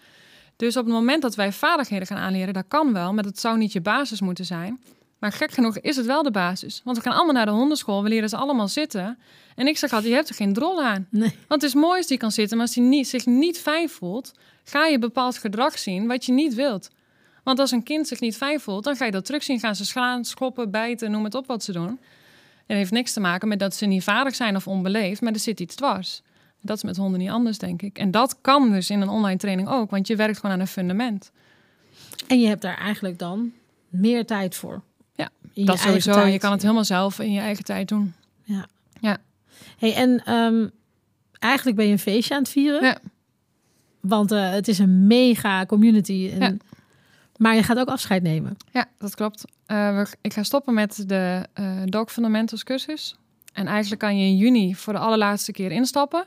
[0.56, 3.58] Dus op het moment dat wij vaardigheden gaan aanleren, dat kan wel, maar dat zou
[3.58, 4.80] niet je basis moeten zijn.
[5.25, 6.81] Maar gek genoeg is het wel de basis.
[6.83, 9.17] Want we gaan allemaal naar de hondenschool, we leren ze allemaal zitten.
[9.55, 11.07] En ik zeg altijd, je hebt er geen drol aan.
[11.09, 11.35] Nee.
[11.47, 13.89] Want het is mooi als die kan zitten, maar als hij niet, zich niet fijn
[13.89, 14.33] voelt,
[14.63, 16.89] ga je bepaald gedrag zien wat je niet wilt.
[17.43, 19.59] Want als een kind zich niet fijn voelt, dan ga je dat terug zien.
[19.59, 21.99] Gaan ze slaan, schoppen, bijten, noem het op wat ze doen.
[22.65, 25.39] Het heeft niks te maken met dat ze niet vaardig zijn of onbeleefd, maar er
[25.39, 26.21] zit iets dwars.
[26.61, 27.97] Dat is met honden niet anders, denk ik.
[27.97, 30.67] En dat kan dus in een online training ook, want je werkt gewoon aan een
[30.67, 31.31] fundament.
[32.27, 33.53] En je hebt daar eigenlijk dan
[33.89, 34.81] meer tijd voor.
[35.15, 36.25] Ja, dat sowieso.
[36.25, 38.13] Je kan het helemaal zelf in je eigen tijd doen.
[38.43, 38.67] Ja.
[38.99, 39.17] Ja.
[39.78, 40.71] Hey, en um,
[41.39, 42.84] eigenlijk ben je een feestje aan het vieren.
[42.84, 42.97] Ja.
[43.99, 46.30] Want uh, het is een mega community.
[46.34, 46.56] En, Ja.
[47.38, 48.58] Maar je gaat ook afscheid nemen.
[48.71, 49.43] Ja, dat klopt.
[49.67, 53.15] Uh, we, ik ga stoppen met de uh, Dog Fundamentals cursus.
[53.54, 56.25] En eigenlijk kan je in juni voor de allerlaatste keer instappen.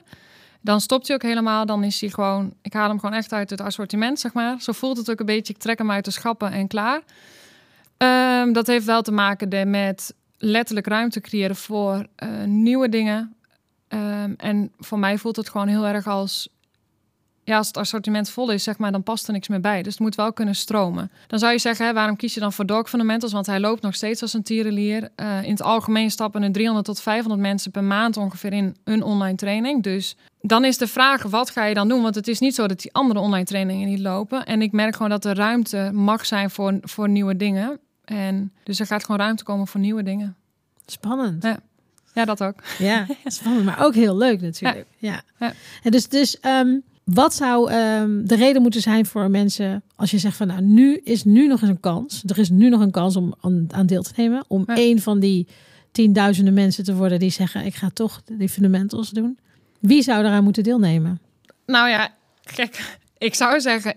[0.60, 1.66] Dan stopt hij ook helemaal.
[1.66, 2.54] Dan is hij gewoon...
[2.62, 4.60] Ik haal hem gewoon echt uit het assortiment, zeg maar.
[4.60, 5.52] Zo voelt het ook een beetje.
[5.52, 7.00] Ik trek hem uit de schappen en klaar.
[7.98, 13.36] Um, dat heeft wel te maken met letterlijk ruimte creëren voor uh, nieuwe dingen.
[13.88, 16.48] Um, en voor mij voelt het gewoon heel erg als
[17.48, 19.82] ja, als het assortiment vol is, zeg maar, dan past er niks meer bij.
[19.82, 21.10] Dus het moet wel kunnen stromen.
[21.26, 23.32] Dan zou je zeggen, hè, waarom kies je dan voor Dog Fundamentals?
[23.32, 25.08] Want hij loopt nog steeds als een tierenlier.
[25.16, 29.02] Uh, in het algemeen stappen er 300 tot 500 mensen per maand ongeveer in een
[29.02, 29.82] online training.
[29.82, 32.02] Dus dan is de vraag, wat ga je dan doen?
[32.02, 34.44] Want het is niet zo dat die andere online trainingen niet lopen.
[34.44, 37.80] En ik merk gewoon dat er ruimte mag zijn voor, voor nieuwe dingen.
[38.08, 40.36] En dus er gaat gewoon ruimte komen voor nieuwe dingen.
[40.86, 41.42] Spannend.
[41.42, 41.58] Ja.
[42.14, 42.54] Ja, dat ook.
[42.78, 44.86] Ja, spannend, maar ook heel leuk natuurlijk.
[44.98, 45.22] Ja.
[45.38, 45.52] ja.
[45.82, 50.18] En dus, dus um, wat zou um, de reden moeten zijn voor mensen als je
[50.18, 52.22] zegt van nou nu is nu nog eens een kans.
[52.26, 54.44] Er is nu nog een kans om aan, aan deel te nemen.
[54.48, 54.76] Om Ja.
[54.76, 55.46] één van die
[55.92, 59.38] tienduizenden mensen te worden die zeggen ik ga toch die fundamentals doen.
[59.78, 61.20] Wie zou eraan moeten deelnemen?
[61.66, 62.98] Nou ja, gek.
[63.18, 63.94] Ik zou zeggen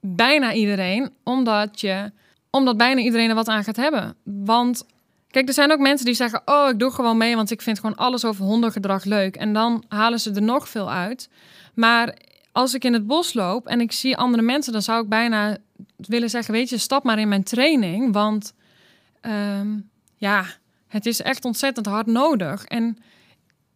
[0.00, 2.12] bijna iedereen, omdat je
[2.52, 4.16] omdat bijna iedereen er wat aan gaat hebben.
[4.24, 4.86] Want
[5.30, 7.78] kijk, er zijn ook mensen die zeggen: "Oh, ik doe gewoon mee, want ik vind
[7.80, 11.28] gewoon alles over hondengedrag leuk." En dan halen ze er nog veel uit.
[11.74, 12.16] Maar
[12.52, 15.56] als ik in het bos loop en ik zie andere mensen, dan zou ik bijna
[15.96, 18.54] willen zeggen: "Weet je, stap maar in mijn training, want
[19.60, 20.44] um, ja,
[20.88, 22.98] het is echt ontzettend hard nodig." En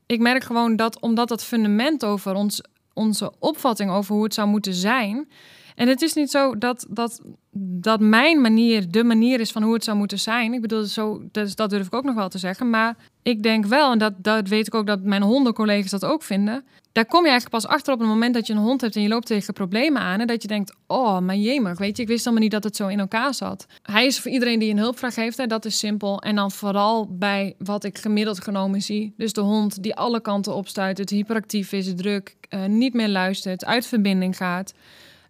[0.07, 2.61] ik merk gewoon dat omdat dat fundament over ons
[2.97, 5.29] onze opvatting over hoe het zou moeten zijn.
[5.77, 7.21] En het is niet zo dat, dat,
[7.59, 10.53] dat mijn manier de manier is van hoe het zou moeten zijn.
[10.53, 12.71] Ik bedoel, zo, dus dat durf ik ook nog wel te zeggen.
[12.71, 16.23] Maar ik denk wel, en dat, dat weet ik ook dat mijn hondencollega's dat ook
[16.23, 16.65] vinden.
[16.93, 19.03] Daar kom je eigenlijk pas achter op het moment dat je een hond hebt en
[19.03, 20.21] je loopt tegen problemen aan.
[20.21, 22.77] En dat je denkt, oh, maar jemig, weet je, ik wist helemaal niet dat het
[22.77, 23.67] zo in elkaar zat.
[23.83, 26.21] Hij is voor iedereen die een hulpvraag heeft, hè, dat is simpel.
[26.21, 29.15] En dan vooral bij wat ik gemiddeld genomen zie.
[29.17, 33.65] Dus de hond die alle kanten opstuit, het hyperactief is, druk, uh, niet meer luistert,
[33.65, 34.75] uit verbinding gaat.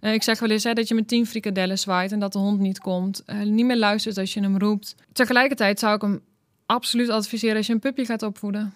[0.06, 2.38] Uh, ik zeg wel eens hè, dat je met tien frikadellen zwaait en dat de
[2.38, 3.22] hond niet komt.
[3.26, 4.94] Uh, niet meer luistert als je hem roept.
[5.12, 6.20] Tegelijkertijd zou ik hem
[6.66, 8.74] absoluut adviseren als je een puppy gaat opvoeden.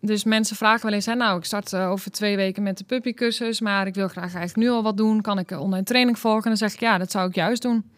[0.00, 2.84] Dus mensen vragen wel eens, hè, nou, ik start uh, over twee weken met de
[2.84, 5.20] puppycursus, maar ik wil graag eigenlijk nu al wat doen.
[5.20, 6.42] Kan ik online training volgen?
[6.42, 7.90] En dan zeg ik, ja, dat zou ik juist doen.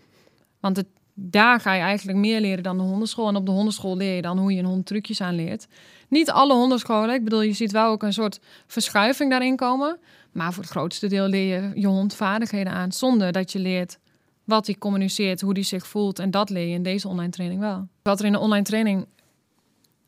[0.60, 0.86] Want het,
[1.18, 3.28] daar ga je eigenlijk meer leren dan de hondenschool.
[3.28, 5.66] En op de hondenschool leer je dan hoe je een hond trucjes aanleert.
[6.08, 7.14] Niet alle hondenscholen.
[7.14, 9.98] Ik bedoel, je ziet wel ook een soort verschuiving daarin komen.
[10.32, 12.92] Maar voor het grootste deel leer je je hond vaardigheden aan.
[12.92, 13.98] Zonder dat je leert
[14.44, 16.18] wat hij communiceert, hoe hij zich voelt.
[16.18, 17.88] En dat leer je in deze online training wel.
[18.02, 19.06] Wat er in de online training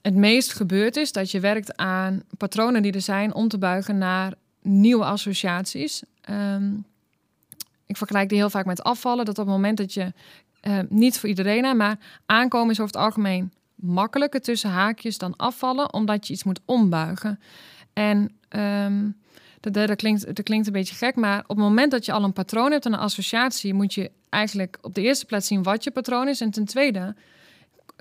[0.03, 3.99] het meest gebeurt is dat je werkt aan patronen die er zijn om te buigen
[3.99, 6.03] naar nieuwe associaties.
[6.31, 6.85] Um,
[7.87, 9.25] ik vergelijk die heel vaak met afvallen.
[9.25, 10.13] Dat op het moment dat je,
[10.63, 15.93] uh, niet voor iedereen, maar aankomen is over het algemeen makkelijker tussen haakjes dan afvallen,
[15.93, 17.41] omdat je iets moet ombuigen.
[17.93, 18.33] En
[18.85, 19.17] um,
[19.61, 22.25] dat, dat, klinkt, dat klinkt een beetje gek, maar op het moment dat je al
[22.25, 25.85] een patroon hebt en een associatie, moet je eigenlijk op de eerste plaats zien wat
[25.85, 26.41] je patroon is.
[26.41, 27.15] En ten tweede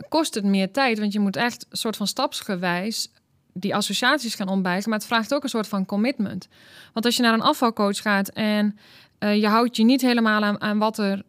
[0.10, 3.12] kost het meer tijd, want je moet echt een soort van stapsgewijs
[3.54, 4.89] die associaties gaan ombuigen.
[4.89, 6.48] Maar het vraagt ook een soort van commitment.
[6.93, 8.78] Want als je naar een afvalcoach gaat en
[9.20, 11.24] uh, je houdt je niet helemaal aan, aan wat er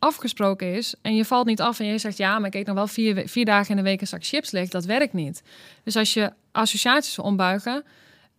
[0.00, 2.74] afgesproken is en je valt niet af en je zegt ja, maar ik eet nog
[2.74, 5.42] wel vier, vier dagen in de week een zak chips leeg, dat werkt niet.
[5.84, 7.84] Dus als je associaties wil ombuigen,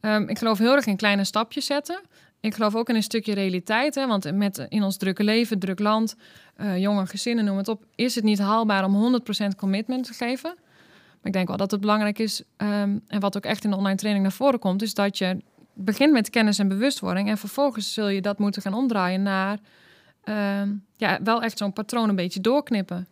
[0.02, 2.02] um, ik geloof heel erg in kleine stapjes zetten
[2.41, 3.95] ik geloof ook in een stukje realiteit.
[3.95, 4.08] Hè?
[4.08, 6.15] Want met, in ons drukke leven, druk land,
[6.58, 10.54] uh, jonge gezinnen, noem het op, is het niet haalbaar om 100% commitment te geven.
[10.58, 13.76] Maar ik denk wel dat het belangrijk is, ehm, en wat ook echt in de
[13.76, 15.38] online training naar voren komt, is dat je
[15.74, 17.30] begint met kennis en bewustwording.
[17.30, 19.60] En vervolgens zul je dat moeten gaan omdraaien naar
[20.23, 23.07] ehm, ja, wel echt zo'n patroon een beetje doorknippen.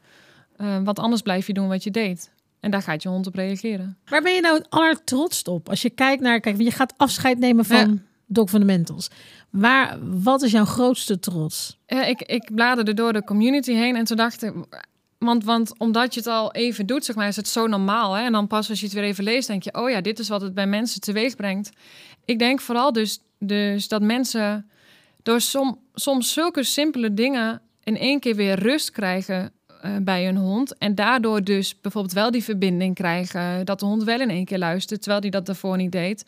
[0.57, 2.31] Uh, want anders blijf je doen wat je deed.
[2.59, 3.97] En daar gaat je hond op reageren.
[4.05, 5.69] Waar ben je nou het allertrotst op?
[5.69, 7.97] Als je kijkt naar, kijk, je gaat afscheid nemen van ja.
[8.25, 9.09] Doc Fundamentals.
[9.49, 11.77] Waar, wat is jouw grootste trots?
[11.87, 14.53] Uh, ik, ik bladerde door de community heen en toen dacht ik,
[15.17, 18.13] want, want omdat je het al even doet, zeg maar, is het zo normaal.
[18.13, 18.23] Hè?
[18.23, 20.29] En dan pas als je het weer even leest, denk je, oh ja, dit is
[20.29, 21.69] wat het bij mensen teweeg brengt.
[22.25, 24.69] Ik denk vooral dus, dus dat mensen
[25.23, 29.51] door som, soms zulke simpele dingen in één keer weer rust krijgen
[29.85, 30.77] uh, bij hun hond.
[30.77, 33.65] En daardoor dus bijvoorbeeld wel die verbinding krijgen.
[33.65, 36.25] Dat de hond wel in één keer luistert, terwijl die dat daarvoor niet deed.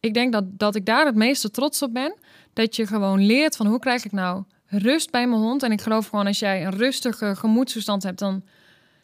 [0.00, 2.14] Ik denk dat, dat ik daar het meeste trots op ben.
[2.52, 5.62] Dat je gewoon leert van hoe krijg ik nou rust bij mijn hond.
[5.62, 8.42] En ik geloof gewoon als jij een rustige gemoedstoestand hebt, dan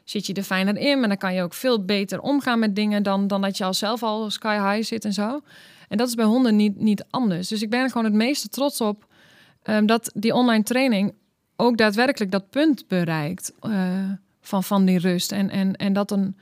[0.05, 0.99] zit je er fijner in.
[0.99, 3.75] Maar dan kan je ook veel beter omgaan met dingen dan, dan dat je al
[3.75, 5.41] zelf al sky high zit en zo.
[5.89, 7.49] En dat is bij honden niet, niet anders.
[7.49, 9.09] Dus ik ben er gewoon het meeste trots op
[9.63, 11.15] um, dat die online training
[11.57, 15.33] ook daadwerkelijk dat punt bereikt uh, van, van die rust.
[15.33, 16.37] En, en, en dat, een,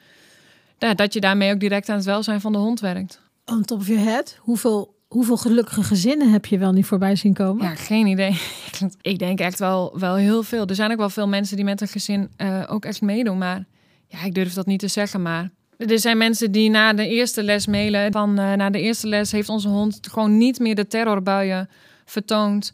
[0.78, 3.20] ja, dat je daarmee ook direct aan het welzijn van de hond werkt.
[3.44, 7.32] On top of your head, hoeveel Hoeveel gelukkige gezinnen heb je wel niet voorbij zien
[7.32, 7.64] komen?
[7.64, 8.40] Ja, geen idee.
[9.00, 10.66] Ik denk echt wel, wel heel veel.
[10.66, 13.38] Er zijn ook wel veel mensen die met een gezin uh, ook echt meedoen.
[13.38, 13.64] Maar
[14.06, 15.22] ja, ik durf dat niet te zeggen.
[15.22, 18.12] Maar er zijn mensen die na de eerste les mailen.
[18.12, 21.68] Van uh, na de eerste les heeft onze hond gewoon niet meer de terrorbuien
[22.04, 22.72] vertoond.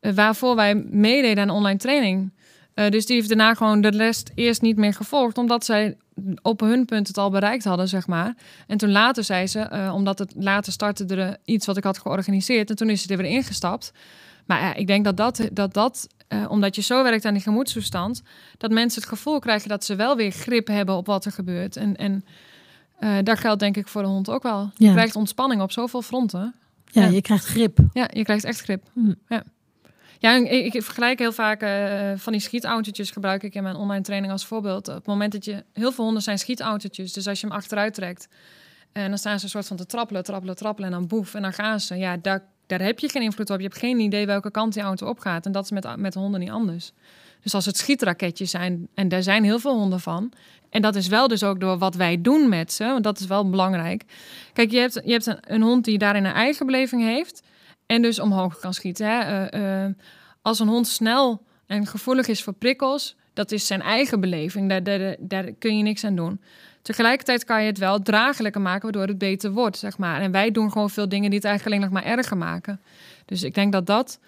[0.00, 2.32] Uh, waarvoor wij meededen aan online training.
[2.74, 5.38] dus die heeft daarna gewoon de les eerst niet meer gevolgd.
[5.38, 5.96] Omdat zij
[6.42, 8.34] op hun punt het al bereikt hadden, zeg maar.
[8.66, 11.98] En toen later zei ze, uh, omdat het later startte er iets wat ik had
[11.98, 12.70] georganiseerd.
[12.70, 13.92] En toen is ze er weer ingestapt.
[14.46, 17.42] Maar ja, ik denk dat dat, dat, dat uh, omdat je zo werkt aan die
[17.42, 18.22] gemoedstoestand,
[18.58, 21.76] dat mensen het gevoel krijgen dat ze wel weer grip hebben op wat er gebeurt.
[21.76, 22.24] En, en
[23.24, 24.70] daar geldt denk ik voor de hond ook wel.
[24.74, 26.54] Je krijgt ontspanning op zoveel fronten.
[26.84, 27.78] Ja, ja, je krijgt grip.
[27.92, 28.82] Ja, je krijgt echt grip.
[28.92, 29.12] Hm.
[29.28, 29.42] Ja.
[30.20, 34.02] Ja, ik, ik, vergelijk heel vaak uh, van die schietautootjes gebruik ik in mijn online
[34.02, 34.88] training als voorbeeld.
[34.88, 35.64] Op het moment dat je...
[35.72, 37.12] Heel veel honden zijn schietautootjes.
[37.12, 38.28] Dus als je hem achteruit trekt...
[38.92, 40.92] en dan staan ze een soort van te trappelen, trappelen, trappelen...
[40.92, 41.96] en dan boef, en dan gaan ze.
[41.96, 43.56] Ja, daar, daar heb je geen invloed op.
[43.56, 45.46] Je hebt geen idee welke kant die auto opgaat.
[45.46, 46.92] En dat is met, met honden niet anders.
[47.42, 48.88] Dus als het schietraketjes zijn...
[48.94, 50.32] en daar zijn heel veel honden van...
[50.70, 52.84] En dat is wel dus ook door wat wij doen met ze.
[52.84, 54.04] Want dat is wel belangrijk.
[54.52, 57.42] Kijk, je hebt, je hebt een, een hond die daarin een eigen beleving heeft.
[57.90, 59.06] En dus omhoog kan schieten.
[59.06, 59.52] Hè?
[59.54, 59.92] Uh, uh,
[60.42, 64.68] als een hond snel en gevoelig is voor prikkels, dat is zijn eigen beleving.
[64.68, 66.40] Daar, daar, daar, kun je niks aan doen.
[66.82, 70.20] Tegelijkertijd kan je het wel draaglijker maken, waardoor het beter wordt, zeg maar.
[70.20, 72.80] En wij doen gewoon veel dingen die het eigenlijk alleen nog maar erger maken.
[73.24, 74.18] Dus ik denk dat dat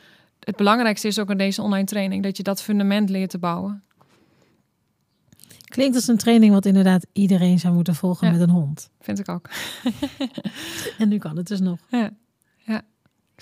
[0.40, 2.22] het belangrijkste is ook in deze online training.
[2.22, 3.82] Dat je dat fundament leert te bouwen.
[5.64, 8.90] Klinkt als een training wat inderdaad iedereen zou moeten volgen ja, met een hond.
[9.00, 9.48] Vind ik ook.
[10.98, 11.78] en nu kan het dus nog.
[11.88, 12.10] Ja.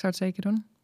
[0.02, 0.79] Ja, ik zou het zeker doen.